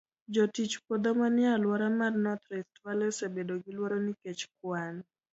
[0.33, 4.95] Jotich puodho manie alwora mar North Rift Valley osebedo gi luoro nikech kwan